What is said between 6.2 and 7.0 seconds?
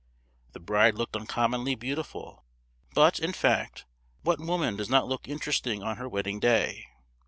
day?